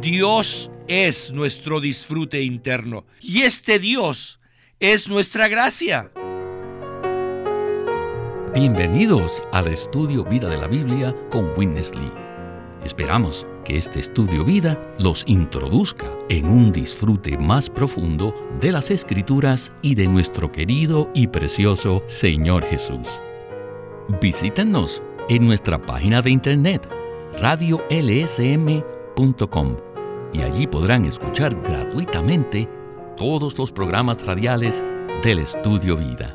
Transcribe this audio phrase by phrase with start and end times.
[0.00, 4.40] Dios es nuestro disfrute interno y este Dios
[4.78, 6.10] es nuestra gracia.
[8.54, 12.10] Bienvenidos al estudio Vida de la Biblia con Witness Lee.
[12.82, 19.70] Esperamos que este estudio vida los introduzca en un disfrute más profundo de las escrituras
[19.82, 23.20] y de nuestro querido y precioso Señor Jesús.
[24.22, 26.88] Visítenos en nuestra página de internet
[27.38, 28.80] radiolsm.com
[30.32, 32.68] y allí podrán escuchar gratuitamente
[33.16, 34.84] todos los programas radiales
[35.22, 36.34] del Estudio Vida.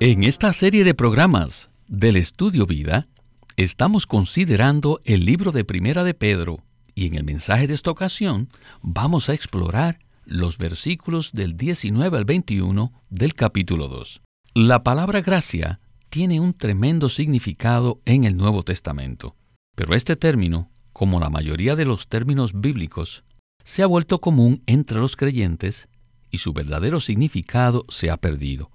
[0.00, 3.08] En esta serie de programas del Estudio Vida,
[3.56, 6.58] estamos considerando el libro de Primera de Pedro
[6.94, 8.48] y en el mensaje de esta ocasión
[8.82, 14.20] vamos a explorar los versículos del 19 al 21 del capítulo 2.
[14.54, 15.80] La palabra gracia
[16.10, 19.36] tiene un tremendo significado en el Nuevo Testamento,
[19.78, 23.22] pero este término, como la mayoría de los términos bíblicos,
[23.62, 25.86] se ha vuelto común entre los creyentes
[26.32, 28.72] y su verdadero significado se ha perdido.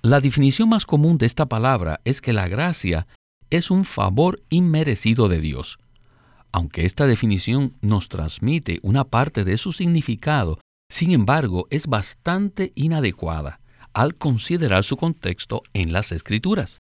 [0.00, 3.08] La definición más común de esta palabra es que la gracia
[3.50, 5.80] es un favor inmerecido de Dios.
[6.52, 13.58] Aunque esta definición nos transmite una parte de su significado, sin embargo es bastante inadecuada
[13.92, 16.78] al considerar su contexto en las Escrituras.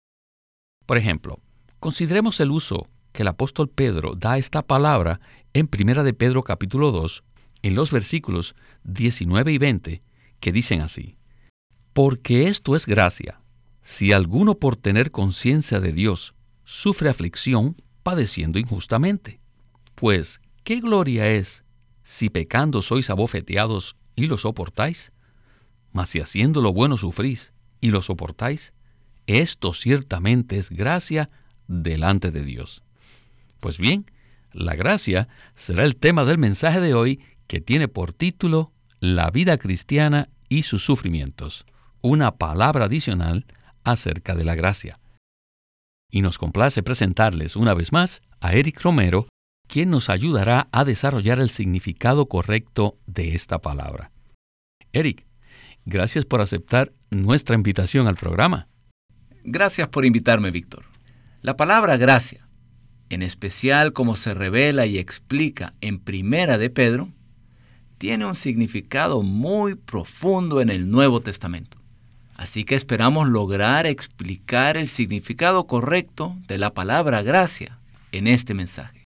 [0.86, 1.41] Por ejemplo,
[1.80, 5.20] consideremos el uso que el apóstol Pedro da esta palabra
[5.55, 7.23] en 1 de Pedro capítulo 2,
[7.62, 10.03] en los versículos 19 y 20,
[10.41, 11.17] que dicen así,
[11.92, 13.41] Porque esto es gracia,
[13.83, 19.41] si alguno por tener conciencia de Dios sufre aflicción padeciendo injustamente.
[19.95, 21.62] Pues, ¿qué gloria es
[22.03, 25.12] si pecando sois abofeteados y lo soportáis?
[25.92, 28.73] Mas si haciendo lo bueno sufrís y lo soportáis,
[29.29, 31.31] esto ciertamente es gracia
[31.69, 32.83] delante de Dios.
[33.60, 34.06] Pues bien,
[34.52, 39.58] la gracia será el tema del mensaje de hoy que tiene por título La vida
[39.58, 41.67] cristiana y sus sufrimientos,
[42.01, 43.46] una palabra adicional
[43.83, 45.01] acerca de la gracia.
[46.11, 49.29] Y nos complace presentarles una vez más a Eric Romero,
[49.67, 54.11] quien nos ayudará a desarrollar el significado correcto de esta palabra.
[54.92, 55.27] Eric,
[55.86, 58.68] Gracias por aceptar nuestra invitación al programa.
[59.45, 60.84] Gracias por invitarme, Víctor.
[61.42, 62.43] La palabra gracia,
[63.14, 67.08] en especial como se revela y explica en Primera de Pedro,
[67.98, 71.79] tiene un significado muy profundo en el Nuevo Testamento.
[72.35, 77.79] Así que esperamos lograr explicar el significado correcto de la palabra gracia
[78.11, 79.05] en este mensaje.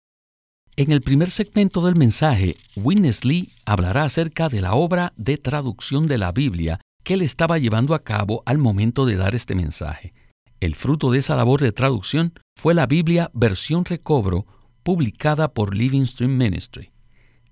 [0.78, 6.08] En el primer segmento del mensaje, Witness Lee hablará acerca de la obra de traducción
[6.08, 10.14] de la Biblia que él estaba llevando a cabo al momento de dar este mensaje.
[10.60, 14.46] El fruto de esa labor de traducción fue la Biblia versión recobro
[14.84, 16.92] publicada por Living Stream Ministry.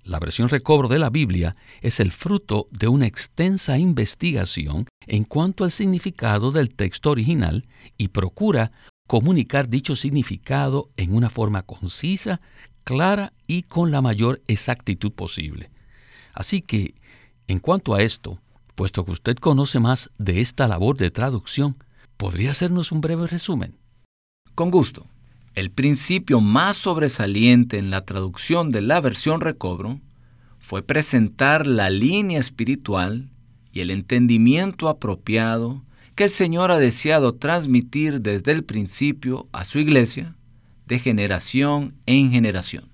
[0.04, 5.64] La versión recobro de la Biblia es el fruto de una extensa investigación en cuanto
[5.64, 8.72] al significado del texto original y procura
[9.08, 12.42] comunicar dicho significado en una forma concisa,
[12.84, 15.72] clara y con la mayor exactitud posible.
[16.34, 16.96] Así que,
[17.48, 18.40] en cuanto a esto,
[18.76, 21.78] puesto que usted conoce más de esta labor de traducción,
[22.24, 23.76] ¿podría hacernos un breve resumen?
[24.56, 25.08] Con gusto.
[25.56, 30.00] El principio más sobresaliente en la traducción de la versión recobro
[30.58, 33.30] fue presentar la línea espiritual
[33.74, 35.84] y el entendimiento apropiado
[36.16, 40.38] que el Señor ha deseado transmitir desde el principio a su iglesia
[40.86, 42.88] de generación en generación.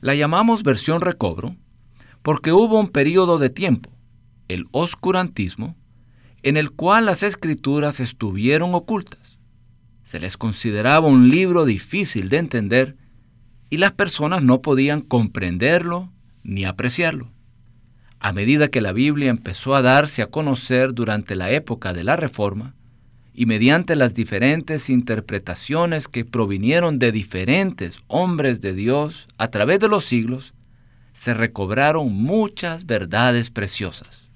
[0.00, 1.54] La llamamos versión recobro
[2.22, 3.92] porque hubo un periodo de tiempo,
[4.48, 5.76] el oscurantismo,
[6.42, 9.38] en el cual las escrituras estuvieron ocultas.
[10.02, 12.96] Se les consideraba un libro difícil de entender
[13.70, 17.30] y las personas no podían comprenderlo ni apreciarlo.
[18.20, 22.16] A medida que la Biblia empezó a darse a conocer durante la época de la
[22.16, 22.74] Reforma,
[23.34, 29.88] y mediante las diferentes interpretaciones que provinieron de diferentes hombres de Dios a través de
[29.88, 30.52] los siglos,
[31.14, 34.28] se recobraron muchas verdades preciosas.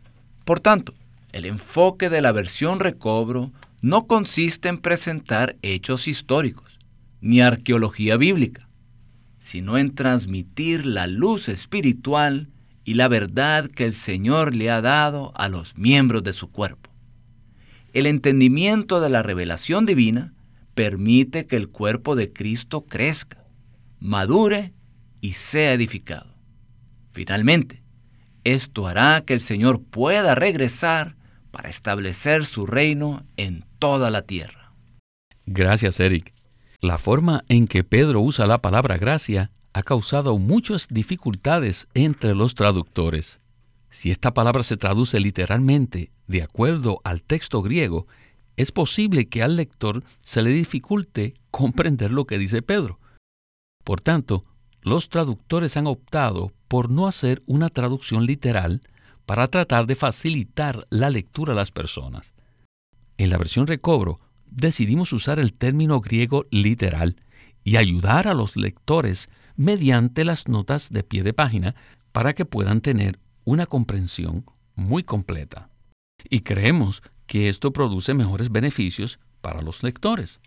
[0.44, 0.94] Por tanto,
[1.36, 3.52] el enfoque de la versión recobro
[3.82, 6.78] no consiste en presentar hechos históricos,
[7.20, 8.70] ni arqueología bíblica,
[9.38, 12.48] sino en transmitir la luz espiritual
[12.84, 16.90] y la verdad que el Señor le ha dado a los miembros de su cuerpo.
[17.92, 20.32] El entendimiento de la revelación divina
[20.74, 23.44] permite que el cuerpo de Cristo crezca,
[24.00, 24.72] madure
[25.20, 26.34] y sea edificado.
[27.12, 27.82] Finalmente,
[28.42, 31.14] esto hará que el Señor pueda regresar
[31.56, 34.74] para establecer su reino en toda la tierra.
[35.46, 36.34] Gracias, Eric.
[36.82, 42.54] La forma en que Pedro usa la palabra gracia ha causado muchas dificultades entre los
[42.54, 43.40] traductores.
[43.88, 48.06] Si esta palabra se traduce literalmente de acuerdo al texto griego,
[48.58, 53.00] es posible que al lector se le dificulte comprender lo que dice Pedro.
[53.82, 54.44] Por tanto,
[54.82, 58.82] los traductores han optado por no hacer una traducción literal
[59.26, 62.32] para tratar de facilitar la lectura a las personas.
[63.18, 67.16] En la versión recobro, decidimos usar el término griego literal
[67.64, 71.74] y ayudar a los lectores mediante las notas de pie de página
[72.12, 74.44] para que puedan tener una comprensión
[74.74, 75.70] muy completa.
[76.30, 80.40] Y creemos que esto produce mejores beneficios para los lectores.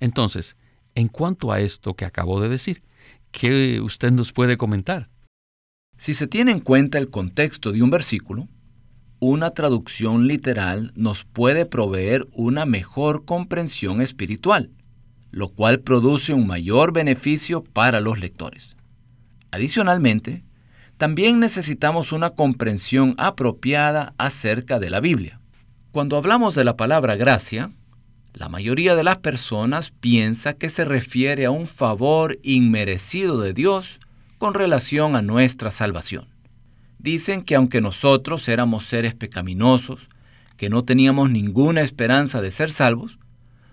[0.00, 0.56] Entonces,
[0.94, 2.82] en cuanto a esto que acabo de decir,
[3.30, 5.10] ¿qué usted nos puede comentar?
[5.96, 8.48] Si se tiene en cuenta el contexto de un versículo,
[9.20, 14.70] una traducción literal nos puede proveer una mejor comprensión espiritual,
[15.30, 18.76] lo cual produce un mayor beneficio para los lectores.
[19.50, 20.44] Adicionalmente,
[20.96, 25.40] también necesitamos una comprensión apropiada acerca de la Biblia.
[25.90, 27.70] Cuando hablamos de la palabra gracia,
[28.32, 34.00] la mayoría de las personas piensa que se refiere a un favor inmerecido de Dios
[34.44, 36.28] con relación a nuestra salvación.
[36.98, 40.10] Dicen que aunque nosotros éramos seres pecaminosos,
[40.58, 43.18] que no teníamos ninguna esperanza de ser salvos,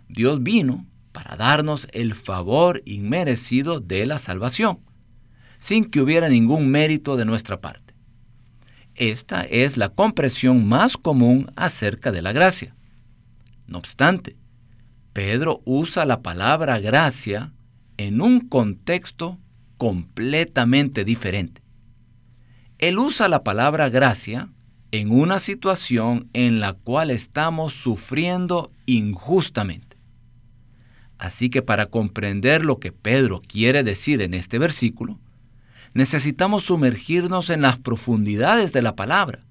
[0.07, 4.79] Dios vino para darnos el favor inmerecido de la salvación,
[5.59, 7.93] sin que hubiera ningún mérito de nuestra parte.
[8.95, 12.77] Esta es la comprensión más común acerca de la gracia.
[13.67, 14.37] No obstante,
[15.11, 17.51] Pedro usa la palabra gracia
[17.97, 19.37] en un contexto
[19.81, 21.63] completamente diferente.
[22.77, 24.49] Él usa la palabra gracia
[24.91, 29.97] en una situación en la cual estamos sufriendo injustamente.
[31.17, 35.19] Así que para comprender lo que Pedro quiere decir en este versículo,
[35.95, 39.47] necesitamos sumergirnos en las profundidades de la palabra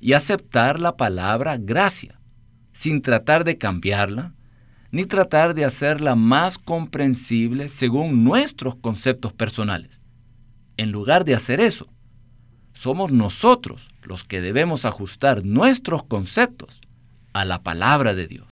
[0.00, 2.18] y aceptar la palabra gracia,
[2.72, 4.33] sin tratar de cambiarla,
[4.94, 9.98] ni tratar de hacerla más comprensible según nuestros conceptos personales.
[10.76, 11.88] En lugar de hacer eso,
[12.74, 16.80] somos nosotros los que debemos ajustar nuestros conceptos
[17.32, 18.46] a la palabra de Dios.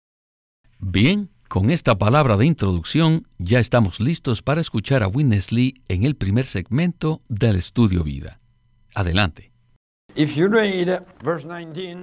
[0.79, 6.05] Bien, con esta palabra de introducción ya estamos listos para escuchar a Witness Lee en
[6.05, 8.39] el primer segmento del estudio vida.
[8.95, 9.51] Adelante.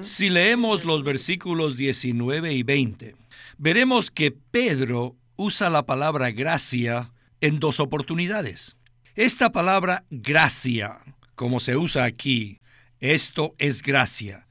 [0.01, 3.17] Si leemos los versículos 19 y 20,
[3.59, 8.77] veremos que Pedro usa la palabra gracia en dos oportunidades.
[9.15, 11.01] Esta palabra gracia,
[11.35, 12.61] como se usa aquí,
[13.01, 14.47] esto es gracia.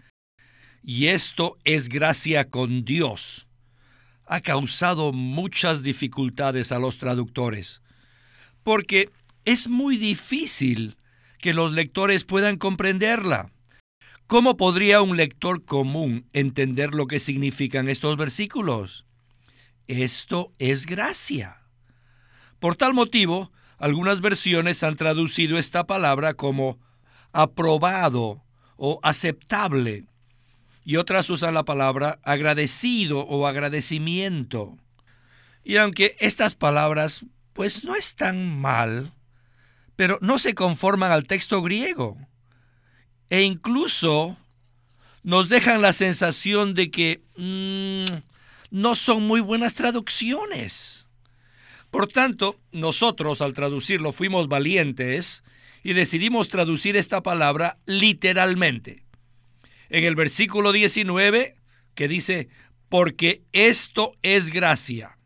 [0.84, 3.48] Y esto es gracia con Dios.
[4.26, 7.82] Ha causado muchas dificultades a los traductores,
[8.64, 9.10] porque
[9.46, 10.98] es muy difícil
[11.40, 13.52] que los lectores puedan comprenderla.
[14.28, 19.06] ¿Cómo podría un lector común entender lo que significan estos versículos?
[19.88, 21.62] Esto es gracia.
[22.60, 26.78] Por tal motivo, algunas versiones han traducido esta palabra como
[27.32, 28.44] aprobado
[28.76, 30.04] o aceptable
[30.84, 34.78] y otras usan la palabra agradecido o agradecimiento.
[35.64, 39.14] Y aunque estas palabras pues no están mal,
[39.96, 42.18] pero no se conforman al texto griego
[43.30, 44.38] e incluso
[45.24, 48.06] nos dejan la sensación de que mm,
[48.72, 51.08] no son muy buenas traducciones.
[51.92, 55.44] Por tanto, nosotros al traducirlo fuimos valientes
[55.84, 59.04] y decidimos traducir esta palabra literalmente.
[59.90, 61.56] En el versículo 19,
[61.96, 62.50] que dice,
[62.90, 65.18] porque esto es gracia.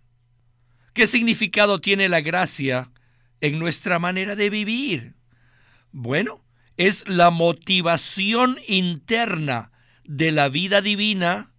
[0.94, 2.92] ¿Qué significado tiene la gracia
[3.40, 5.16] en nuestra manera de vivir?
[5.92, 6.44] Bueno,
[6.88, 9.72] es la motivación interna
[10.04, 11.54] de la vida divina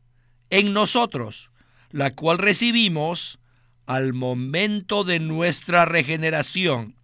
[0.51, 1.53] en nosotros,
[1.91, 3.39] la cual recibimos
[3.87, 6.97] al momento de nuestra regeneración.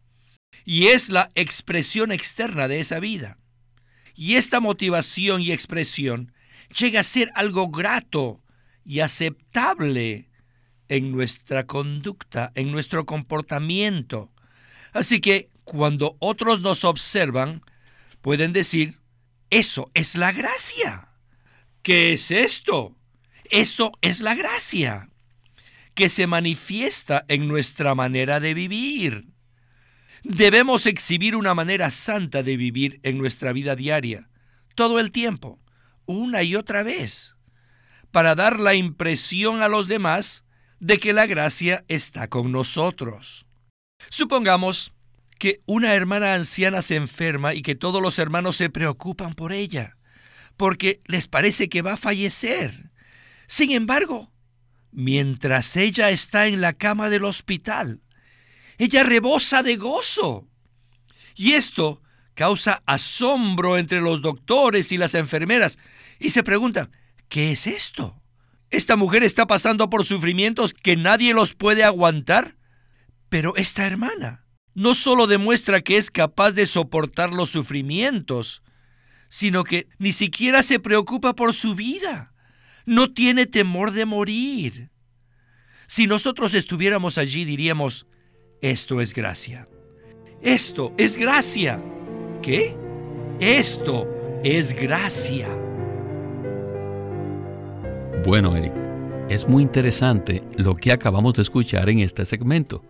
[0.65, 3.39] Y es la expresión externa de esa vida.
[4.17, 6.33] Y esta motivación y expresión
[6.77, 8.43] llega a ser algo grato
[8.85, 10.29] y aceptable
[10.89, 14.33] en nuestra conducta, en nuestro comportamiento.
[14.93, 17.63] Así que cuando otros nos observan,
[18.21, 18.99] pueden decir,
[19.51, 21.09] eso es la gracia.
[21.83, 22.97] ¿Qué es esto?
[23.51, 25.09] Eso es la gracia,
[25.95, 29.29] que se manifiesta en nuestra manera de vivir.
[30.23, 34.29] Debemos exhibir una manera santa de vivir en nuestra vida diaria,
[34.75, 35.59] todo el tiempo,
[36.05, 37.37] una y otra vez,
[38.11, 40.45] para dar la impresión a los demás
[40.81, 43.47] de que la gracia está con nosotros.
[44.11, 44.93] Supongamos
[45.39, 49.97] que una hermana anciana se enferma y que todos los hermanos se preocupan por ella,
[50.57, 52.91] porque les parece que va a fallecer.
[53.47, 54.33] Sin embargo,
[54.91, 58.03] mientras ella está en la cama del hospital,
[58.77, 60.49] ella rebosa de gozo.
[61.35, 62.03] Y esto
[62.35, 65.79] causa asombro entre los doctores y las enfermeras
[66.19, 66.91] y se preguntan,
[67.29, 68.21] ¿qué es esto?
[68.71, 72.57] ¿Esta mujer está pasando por sufrimientos que nadie los puede aguantar?
[73.29, 74.48] Pero esta hermana
[74.79, 78.63] no solo demuestra que es capaz de soportar los sufrimientos,
[79.29, 82.33] sino que ni siquiera se preocupa por su vida.
[82.87, 84.91] No tiene temor de morir.
[85.89, 88.07] Si nosotros estuviéramos allí diríamos,
[88.63, 89.69] esto es gracia.
[90.43, 91.83] Esto es gracia.
[92.41, 92.77] ¿Qué?
[93.41, 94.09] Esto
[94.45, 95.49] es gracia.
[98.25, 98.75] Bueno, Eric,
[99.29, 102.85] es muy interesante lo que acabamos de escuchar en este segmento.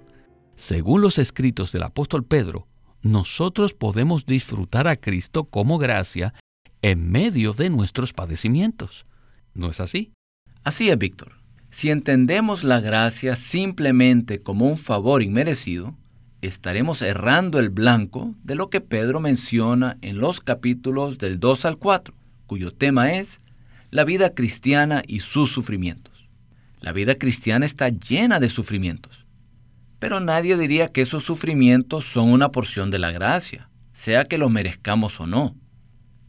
[0.59, 2.67] Según los escritos del apóstol Pedro,
[3.01, 6.35] nosotros podemos disfrutar a Cristo como gracia
[6.83, 9.07] en medio de nuestros padecimientos.
[9.55, 10.11] ¿No es así?
[10.65, 11.35] Así es, Víctor.
[11.71, 15.95] Si entendemos la gracia simplemente como un favor inmerecido,
[16.43, 21.79] estaremos errando el blanco de lo que Pedro menciona en los capítulos del 2 al
[21.79, 22.13] 4,
[22.49, 23.41] cuyo tema es
[23.93, 26.29] la vida cristiana y sus sufrimientos.
[26.81, 29.28] La vida cristiana está llena de sufrimientos.
[29.99, 34.49] Pero nadie diría que esos sufrimientos son una porción de la gracia, sea que lo
[34.49, 35.57] merezcamos o no.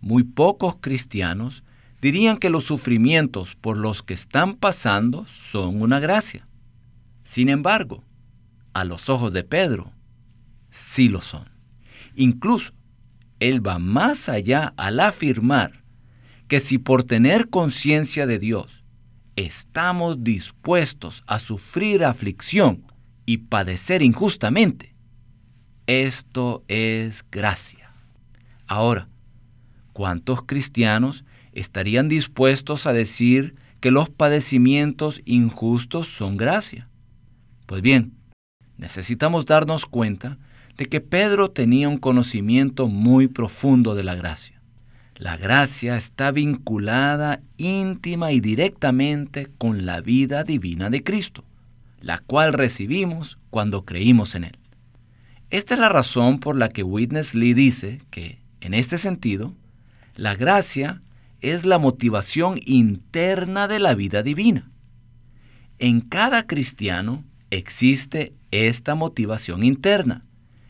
[0.01, 1.63] Muy pocos cristianos
[2.01, 6.47] dirían que los sufrimientos por los que están pasando son una gracia.
[7.23, 8.03] Sin embargo,
[8.73, 9.91] a los ojos de Pedro,
[10.71, 11.49] sí lo son.
[12.15, 12.73] Incluso,
[13.39, 15.83] él va más allá al afirmar
[16.47, 18.83] que si por tener conciencia de Dios
[19.35, 22.88] estamos dispuestos a sufrir aflicción
[23.29, 24.95] y padecer injustamente,
[25.85, 27.91] esto es gracia.
[28.65, 29.07] Ahora,
[29.93, 36.89] ¿cuántos cristianos estarían dispuestos a decir que los padecimientos injustos son gracia?
[37.67, 38.13] Pues bien,
[38.77, 40.39] necesitamos darnos cuenta
[40.75, 44.59] de que Pedro tenía un conocimiento muy profundo de la gracia.
[45.13, 51.43] La gracia está vinculada íntima y directamente con la vida divina de Cristo
[51.99, 54.57] la cual recibimos cuando creímos en Él.
[55.49, 59.55] Esta es la razón por la que Witness Lee dice que, en este sentido,
[60.15, 61.01] la gracia
[61.41, 64.69] es la motivación interna de la vida divina.
[65.79, 70.25] En cada cristiano existe esta motivación interna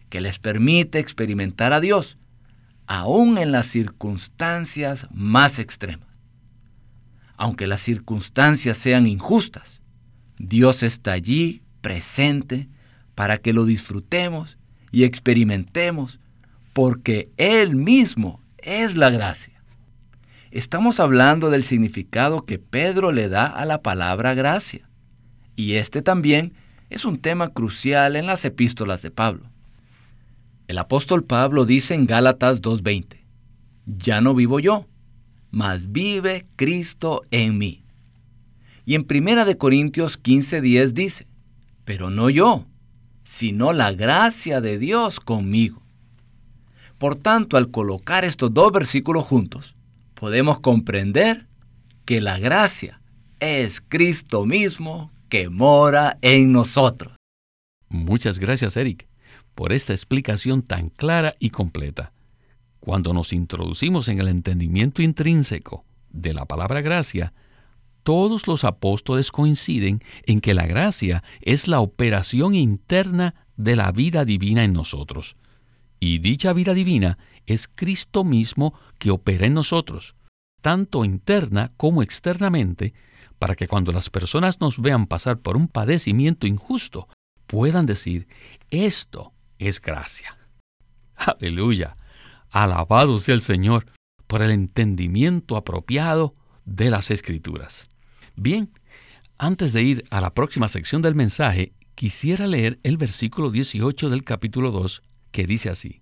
[0.09, 2.17] que les permite experimentar a Dios,
[2.87, 6.07] aún en las circunstancias más extremas.
[7.37, 9.78] Aunque las circunstancias sean injustas,
[10.39, 12.67] Dios está allí presente
[13.13, 14.57] para que lo disfrutemos
[14.91, 16.19] y experimentemos,
[16.73, 19.61] porque Él mismo es la gracia.
[20.49, 24.89] Estamos hablando del significado que Pedro le da a la palabra gracia,
[25.55, 26.53] y este también
[26.89, 29.51] es un tema crucial en las epístolas de Pablo.
[30.67, 33.17] El apóstol Pablo dice en Gálatas 2.20,
[33.85, 34.87] ya no vivo yo,
[35.51, 37.83] mas vive Cristo en mí.
[38.89, 41.27] Y en 1 Corintios 15:10 dice,
[41.85, 42.65] pero no yo,
[43.23, 45.83] sino la gracia de Dios conmigo.
[46.97, 49.75] Por tanto, al colocar estos dos versículos juntos,
[50.15, 51.45] podemos comprender
[52.03, 52.99] que la gracia
[53.39, 57.13] es Cristo mismo que mora en nosotros.
[57.89, 59.07] Muchas gracias, Eric,
[59.53, 62.11] por esta explicación tan clara y completa.
[62.79, 67.33] Cuando nos introducimos en el entendimiento intrínseco de la palabra gracia,
[68.03, 74.25] todos los apóstoles coinciden en que la gracia es la operación interna de la vida
[74.25, 75.35] divina en nosotros.
[75.99, 80.15] Y dicha vida divina es Cristo mismo que opera en nosotros,
[80.61, 82.93] tanto interna como externamente,
[83.37, 87.07] para que cuando las personas nos vean pasar por un padecimiento injusto,
[87.47, 88.27] puedan decir,
[88.69, 90.37] esto es gracia.
[91.15, 91.97] Aleluya.
[92.49, 93.85] Alabado sea el Señor
[94.27, 96.33] por el entendimiento apropiado
[96.69, 97.89] de las escrituras.
[98.35, 98.71] Bien,
[99.37, 104.23] antes de ir a la próxima sección del mensaje, quisiera leer el versículo 18 del
[104.23, 106.01] capítulo 2, que dice así,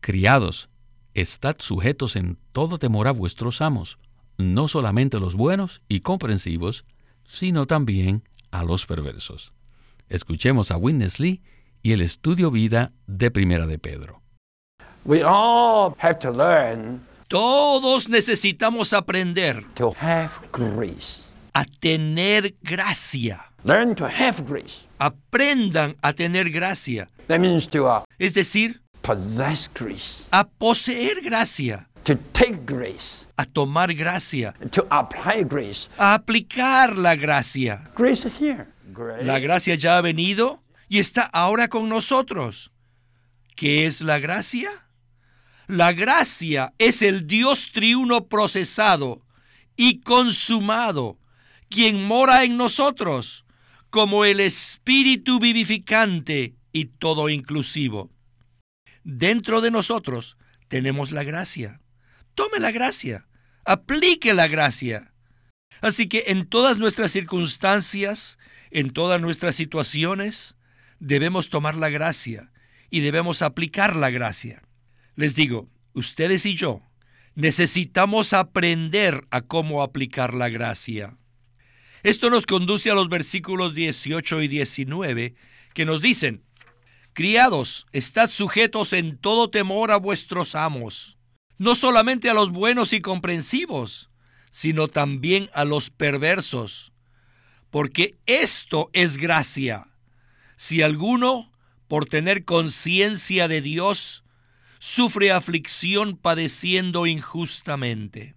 [0.00, 0.68] Criados,
[1.14, 3.98] estad sujetos en todo temor a vuestros amos,
[4.38, 6.84] no solamente los buenos y comprensivos,
[7.24, 9.52] sino también a los perversos.
[10.08, 11.42] Escuchemos a Witness Lee
[11.82, 14.22] y el estudio vida de Primera de Pedro.
[17.30, 23.38] Todos necesitamos aprender to have grace a tener gracia.
[23.62, 24.78] Learn to have grace.
[24.98, 27.08] Aprendan a tener gracia.
[27.28, 33.44] That means to uh, Es decir, possess grace, a poseer gracia, to take grace, a
[33.44, 35.88] tomar gracia, to apply grace.
[35.98, 37.88] a aplicar la gracia.
[37.94, 38.66] Grace is here.
[38.92, 39.22] Grace.
[39.24, 40.58] La gracia ya ha venido
[40.88, 42.72] y está ahora con nosotros.
[43.54, 44.68] ¿Qué es la gracia?
[45.70, 49.24] La gracia es el Dios triuno procesado
[49.76, 51.16] y consumado,
[51.68, 53.44] quien mora en nosotros
[53.88, 58.10] como el Espíritu vivificante y todo inclusivo.
[59.04, 60.36] Dentro de nosotros
[60.66, 61.80] tenemos la gracia.
[62.34, 63.28] Tome la gracia,
[63.64, 65.12] aplique la gracia.
[65.82, 68.38] Así que en todas nuestras circunstancias,
[68.72, 70.56] en todas nuestras situaciones,
[70.98, 72.50] debemos tomar la gracia
[72.90, 74.64] y debemos aplicar la gracia.
[75.16, 76.82] Les digo, ustedes y yo
[77.34, 81.16] necesitamos aprender a cómo aplicar la gracia.
[82.02, 85.34] Esto nos conduce a los versículos 18 y 19
[85.74, 86.44] que nos dicen,
[87.12, 91.18] Criados, estad sujetos en todo temor a vuestros amos,
[91.58, 94.10] no solamente a los buenos y comprensivos,
[94.50, 96.92] sino también a los perversos,
[97.70, 99.88] porque esto es gracia.
[100.56, 101.52] Si alguno,
[101.88, 104.24] por tener conciencia de Dios,
[104.80, 108.34] sufre aflicción padeciendo injustamente.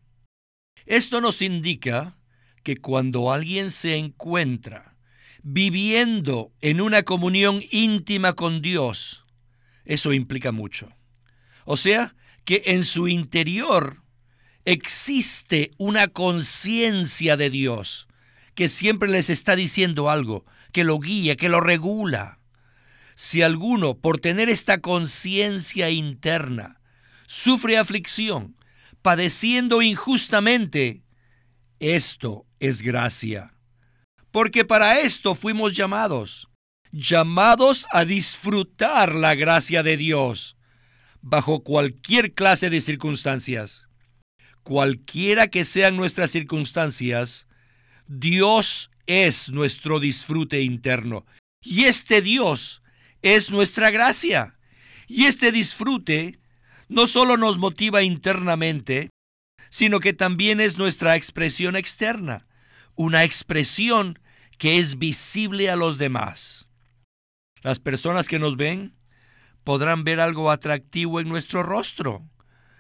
[0.86, 2.18] Esto nos indica
[2.62, 4.96] que cuando alguien se encuentra
[5.42, 9.26] viviendo en una comunión íntima con Dios,
[9.86, 10.94] eso implica mucho.
[11.66, 14.04] O sea, que en su interior
[14.66, 18.08] existe una conciencia de Dios
[18.54, 22.40] que siempre les está diciendo algo, que lo guía, que lo regula.
[23.16, 26.80] Si alguno, por tener esta conciencia interna,
[27.28, 28.56] sufre aflicción,
[29.02, 31.04] padeciendo injustamente,
[31.80, 33.54] esto es gracia.
[34.32, 36.50] Porque para esto fuimos llamados,
[36.92, 40.58] llamados a disfrutar la gracia de Dios,
[41.22, 43.88] bajo cualquier clase de circunstancias.
[44.64, 47.48] Cualquiera que sean nuestras circunstancias,
[48.08, 51.26] Dios es nuestro disfrute interno.
[51.62, 52.83] Y este Dios
[53.24, 54.60] es nuestra gracia.
[55.08, 56.40] Y este disfrute
[56.88, 59.10] no solo nos motiva internamente,
[59.72, 62.46] sino que también es nuestra expresión externa,
[62.94, 64.20] una expresión
[64.60, 66.68] que es visible a los demás.
[67.64, 68.96] Las personas que nos ven
[69.64, 72.30] podrán ver algo atractivo en nuestro rostro,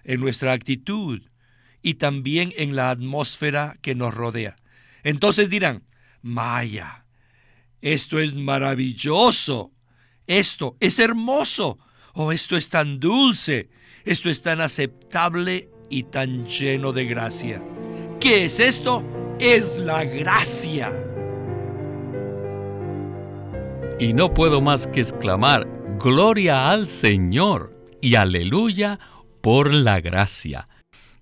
[0.03, 1.23] en nuestra actitud
[1.81, 4.57] y también en la atmósfera que nos rodea.
[5.03, 5.83] Entonces dirán,
[6.21, 7.05] Maya,
[7.81, 9.73] esto es maravilloso,
[10.27, 11.77] esto es hermoso,
[12.13, 13.69] o esto es tan dulce,
[14.05, 17.61] esto es tan aceptable y tan lleno de gracia.
[18.19, 19.03] ¿Qué es esto?
[19.39, 20.93] Es la gracia.
[23.99, 25.67] Y no puedo más que exclamar,
[25.99, 28.99] Gloria al Señor y aleluya
[29.41, 30.67] por la gracia.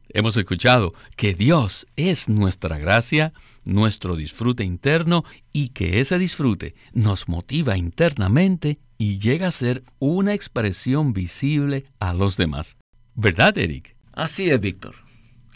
[0.09, 3.33] Hemos escuchado que Dios es nuestra gracia,
[3.63, 10.35] nuestro disfrute interno y que ese disfrute nos motiva internamente y llega a ser una
[10.35, 12.77] expresión visible a los demás.
[13.15, 13.95] ¿Verdad, Eric?
[14.13, 14.93] Así es, Víctor.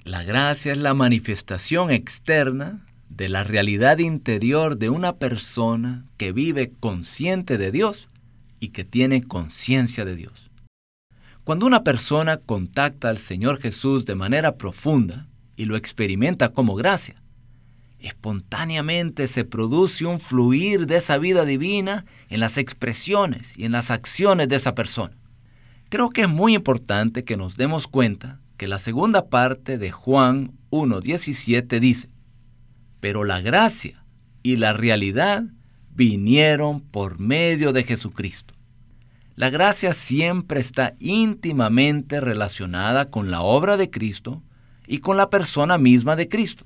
[0.03, 6.73] La gracia es la manifestación externa de la realidad interior de una persona que vive
[6.79, 8.10] consciente de Dios
[8.60, 10.49] y que tiene conciencia de Dios.
[11.43, 17.21] Cuando una persona contacta al Señor Jesús de manera profunda y lo experimenta como gracia,
[18.08, 23.91] espontáneamente se produce un fluir de esa vida divina en las expresiones y en las
[23.91, 25.15] acciones de esa persona.
[25.89, 30.54] Creo que es muy importante que nos demos cuenta que la segunda parte de Juan
[30.72, 32.10] 1.17 dice,
[33.00, 34.04] pero la gracia
[34.44, 35.44] y la realidad
[35.91, 38.54] vinieron por medio de Jesucristo.
[39.36, 44.41] La gracia siempre está íntimamente relacionada con la obra de Cristo
[44.88, 46.63] y con la persona misma de Cristo,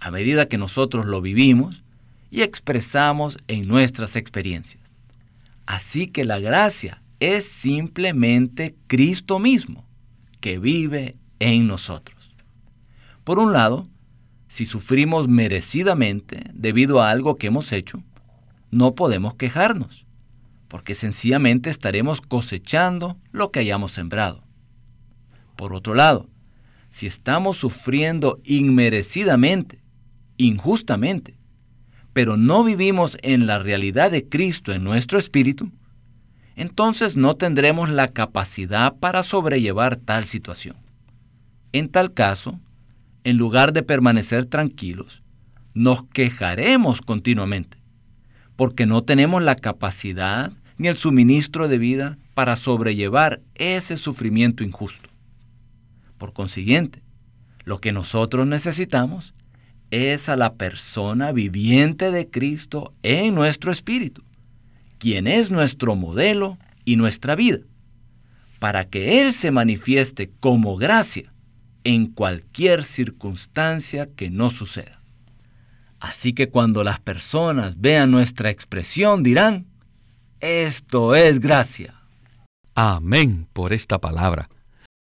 [0.00, 1.82] a medida que nosotros lo vivimos
[2.30, 4.82] y expresamos en nuestras experiencias.
[5.66, 9.86] Así que la gracia es simplemente Cristo mismo,
[10.40, 12.34] que vive en nosotros.
[13.24, 13.88] Por un lado,
[14.48, 18.02] si sufrimos merecidamente debido a algo que hemos hecho,
[18.70, 20.06] no podemos quejarnos
[20.68, 24.42] porque sencillamente estaremos cosechando lo que hayamos sembrado.
[25.56, 26.28] Por otro lado,
[26.90, 29.80] si estamos sufriendo inmerecidamente,
[30.36, 31.36] injustamente,
[32.12, 35.70] pero no vivimos en la realidad de Cristo en nuestro espíritu,
[36.54, 40.76] entonces no tendremos la capacidad para sobrellevar tal situación.
[41.72, 42.58] En tal caso,
[43.24, 45.22] en lugar de permanecer tranquilos,
[45.74, 47.76] nos quejaremos continuamente
[48.56, 55.08] porque no tenemos la capacidad ni el suministro de vida para sobrellevar ese sufrimiento injusto.
[56.18, 57.02] Por consiguiente,
[57.64, 59.34] lo que nosotros necesitamos
[59.90, 64.22] es a la persona viviente de Cristo en nuestro espíritu,
[64.98, 67.58] quien es nuestro modelo y nuestra vida,
[68.58, 71.32] para que Él se manifieste como gracia
[71.84, 75.00] en cualquier circunstancia que no suceda.
[76.00, 79.66] Así que cuando las personas vean nuestra expresión dirán,
[80.40, 81.94] esto es gracia.
[82.74, 84.50] Amén por esta palabra.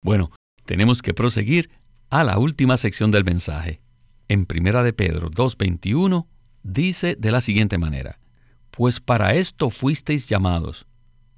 [0.02, 0.32] Bueno,
[0.66, 1.70] tenemos que proseguir
[2.10, 3.83] a la última sección del mensaje.
[4.28, 6.26] En Primera de Pedro 2.21
[6.64, 8.20] dice de la siguiente manera,
[8.72, 10.88] Pues para esto fuisteis llamados,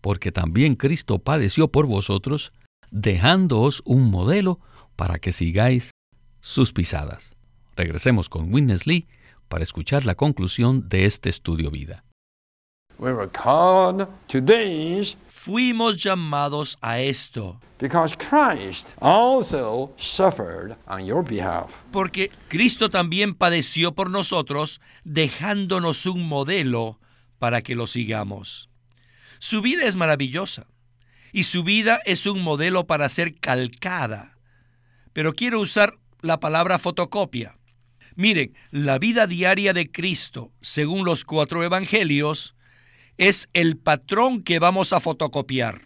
[0.02, 2.54] porque también Cristo padeció por vosotros,
[2.91, 4.60] dejándoos un modelo
[4.95, 5.91] para que sigáis
[6.41, 7.32] sus pisadas.
[7.76, 9.08] Regresemos con Witness Lee
[9.50, 12.04] para escuchar la conclusión de este estudio vida.
[12.97, 21.23] We were called to this Fuimos llamados a esto, because Christ also suffered on your
[21.23, 21.69] behalf.
[21.91, 26.99] porque Cristo también padeció por nosotros, dejándonos un modelo
[27.38, 28.69] para que lo sigamos.
[29.38, 30.65] Su vida es maravillosa
[31.31, 34.38] y su vida es un modelo para ser calcada.
[35.13, 37.58] Pero quiero usar la palabra fotocopia.
[38.15, 42.54] Miren, la vida diaria de Cristo, según los cuatro evangelios,
[43.17, 45.82] es el patrón que vamos a fotocopiar.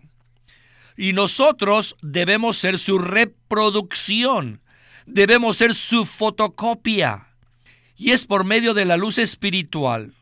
[0.97, 4.61] Y nosotros debemos ser su reproducción,
[5.05, 7.27] debemos ser su fotocopia.
[7.95, 10.13] Y es por medio de la luz espiritual,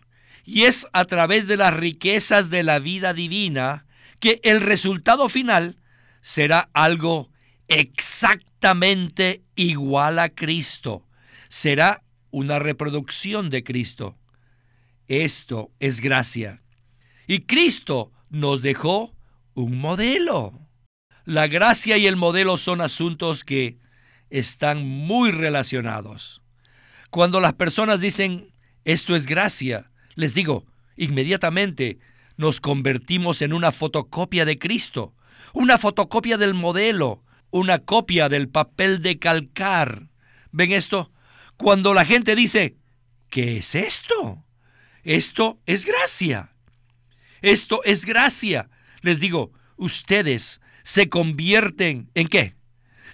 [0.43, 3.85] y es a través de las riquezas de la vida divina,
[4.19, 5.77] que el resultado final
[6.21, 7.29] será algo
[7.67, 11.05] exactamente igual a Cristo.
[11.49, 14.17] Será una reproducción de Cristo.
[15.07, 16.61] Esto es gracia.
[17.27, 19.13] Y Cristo nos dejó
[19.53, 20.57] un modelo.
[21.25, 23.77] La gracia y el modelo son asuntos que
[24.29, 26.41] están muy relacionados.
[27.09, 28.53] Cuando las personas dicen,
[28.85, 31.99] esto es gracia, les digo, inmediatamente
[32.37, 35.13] nos convertimos en una fotocopia de Cristo,
[35.53, 40.07] una fotocopia del modelo, una copia del papel de calcar.
[40.51, 41.11] ¿Ven esto?
[41.57, 42.77] Cuando la gente dice,
[43.29, 44.45] ¿qué es esto?
[45.03, 46.53] Esto es gracia.
[47.41, 48.69] Esto es gracia.
[49.01, 52.55] Les digo, ustedes se convierten en qué?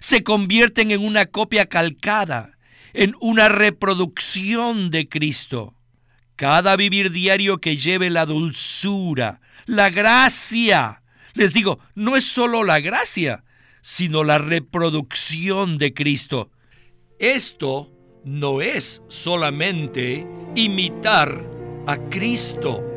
[0.00, 2.58] Se convierten en una copia calcada,
[2.92, 5.74] en una reproducción de Cristo.
[6.36, 11.02] Cada vivir diario que lleve la dulzura, la gracia.
[11.34, 13.44] Les digo, no es solo la gracia,
[13.82, 16.50] sino la reproducción de Cristo.
[17.18, 17.92] Esto
[18.24, 21.44] no es solamente imitar
[21.86, 22.93] a Cristo.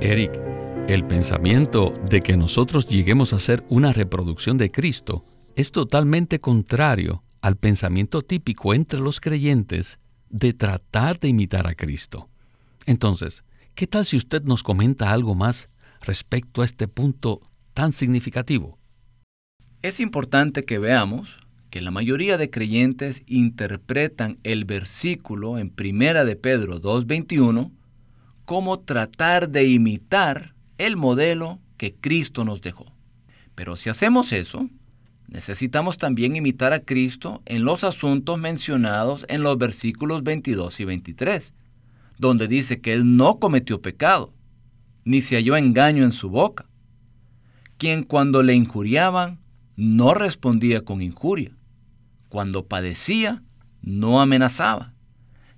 [0.00, 0.30] Eric,
[0.86, 5.24] el pensamiento de que nosotros lleguemos a ser una reproducción de Cristo
[5.56, 9.98] es totalmente contrario al pensamiento típico entre los creyentes
[10.30, 12.28] de tratar de imitar a Cristo.
[12.86, 13.42] Entonces,
[13.74, 15.68] ¿qué tal si usted nos comenta algo más
[16.00, 17.40] respecto a este punto
[17.74, 18.78] tan significativo?
[19.82, 26.36] Es importante que veamos que la mayoría de creyentes interpretan el versículo en Primera de
[26.36, 27.72] Pedro 2:21
[28.48, 32.86] como tratar de imitar el modelo que Cristo nos dejó.
[33.54, 34.70] Pero si hacemos eso,
[35.26, 41.52] necesitamos también imitar a Cristo en los asuntos mencionados en los versículos 22 y 23,
[42.16, 44.32] donde dice que Él no cometió pecado,
[45.04, 46.64] ni se halló engaño en su boca,
[47.76, 49.40] quien cuando le injuriaban
[49.76, 51.54] no respondía con injuria,
[52.30, 53.42] cuando padecía
[53.82, 54.94] no amenazaba,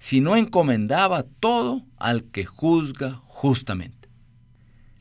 [0.00, 4.08] sino encomendaba todo al que juzga justamente.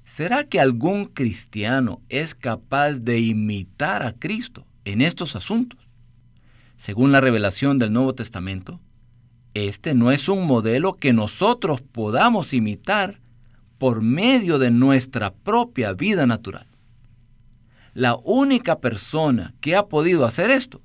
[0.03, 5.79] ¿Será que algún cristiano es capaz de imitar a Cristo en estos asuntos?
[6.77, 8.79] Según la revelación del Nuevo Testamento,
[9.53, 13.19] este no es un modelo que nosotros podamos imitar
[13.77, 16.67] por medio de nuestra propia vida natural.
[17.93, 20.81] La única persona que ha podido hacer esto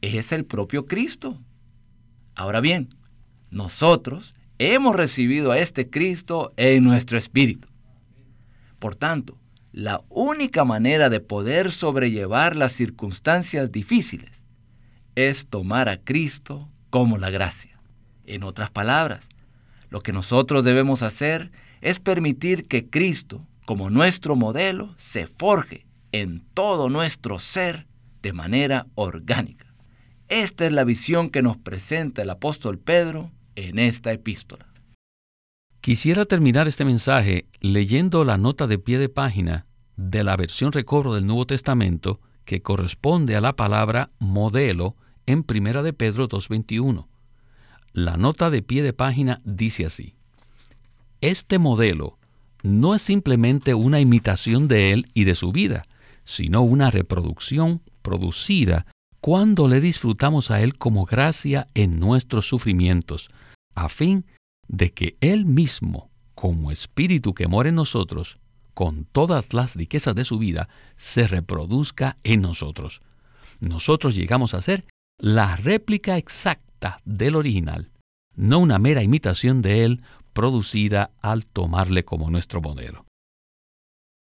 [0.00, 1.40] es el propio Cristo.
[2.34, 2.88] Ahora bien,
[3.52, 7.68] nosotros hemos recibido a este Cristo en nuestro espíritu.
[8.78, 9.38] Por tanto,
[9.72, 14.42] la única manera de poder sobrellevar las circunstancias difíciles
[15.14, 17.78] es tomar a Cristo como la gracia.
[18.24, 19.28] En otras palabras,
[19.90, 26.42] lo que nosotros debemos hacer es permitir que Cristo, como nuestro modelo, se forje en
[26.54, 27.86] todo nuestro ser
[28.22, 29.66] de manera orgánica.
[30.28, 34.66] Esta es la visión que nos presenta el apóstol Pedro en esta epístola.
[35.80, 41.14] Quisiera terminar este mensaje leyendo la nota de pie de página de la versión recobro
[41.14, 47.06] del Nuevo Testamento que corresponde a la palabra modelo en Primera de Pedro 2.21.
[47.92, 50.14] La nota de pie de página dice así.
[51.20, 52.18] Este modelo
[52.62, 55.84] no es simplemente una imitación de él y de su vida,
[56.24, 58.86] sino una reproducción producida
[59.22, 63.30] cuando le disfrutamos a él como gracia en nuestros sufrimientos,
[63.76, 64.26] a fin
[64.66, 68.40] de que él mismo, como espíritu que mora en nosotros,
[68.74, 73.00] con todas las riquezas de su vida, se reproduzca en nosotros.
[73.60, 74.86] Nosotros llegamos a ser
[75.18, 77.92] la réplica exacta del original,
[78.34, 83.06] no una mera imitación de él producida al tomarle como nuestro modelo.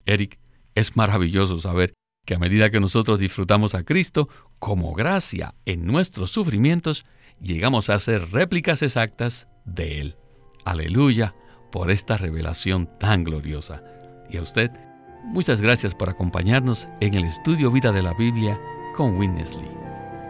[0.05, 0.39] Eric,
[0.75, 6.31] es maravilloso saber que a medida que nosotros disfrutamos a Cristo como gracia en nuestros
[6.31, 7.05] sufrimientos,
[7.41, 10.17] llegamos a ser réplicas exactas de Él.
[10.65, 11.35] Aleluya
[11.73, 13.83] por esta revelación tan gloriosa.
[14.31, 14.71] Y a usted,
[15.25, 18.61] muchas gracias por acompañarnos en el estudio Vida de la Biblia
[18.97, 19.77] con Witness Lee.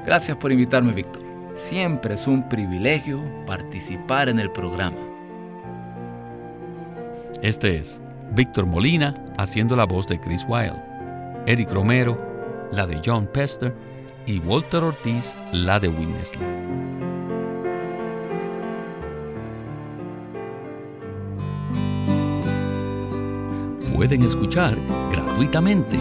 [0.07, 1.23] Gracias por invitarme, Víctor.
[1.55, 4.97] Siempre es un privilegio participar en el programa.
[7.43, 8.01] Este es
[8.33, 10.81] Víctor Molina haciendo la voz de Chris Wilde,
[11.47, 12.19] Eric Romero,
[12.73, 13.75] la de John Pester
[14.27, 16.33] y Walter Ortiz, la de Witness
[23.95, 24.77] Pueden escuchar
[25.11, 25.99] gratuitamente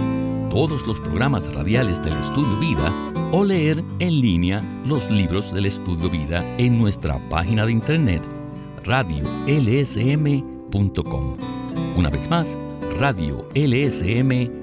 [0.50, 2.94] todos los programas radiales del Estudio Vida
[3.32, 8.22] o leer en línea los libros del Estudio Vida en nuestra página de internet
[8.84, 9.38] radiolsm.com.
[11.96, 12.58] Una vez más,
[13.00, 14.61] radiolsm.com.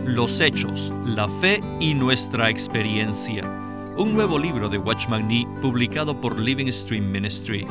[0.05, 3.62] Los Hechos, la Fe y nuestra experiencia.
[3.95, 7.67] Un nuevo libro de Watchman Nee publicado por Living Stream Ministry.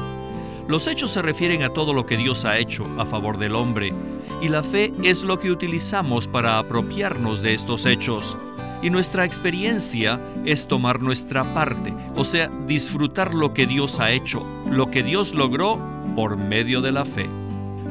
[0.68, 3.92] Los hechos se refieren a todo lo que Dios ha hecho a favor del hombre,
[4.40, 8.38] y la fe es lo que utilizamos para apropiarnos de estos hechos.
[8.82, 14.46] Y nuestra experiencia es tomar nuestra parte, o sea, disfrutar lo que Dios ha hecho,
[14.70, 15.80] lo que Dios logró
[16.14, 17.28] por medio de la fe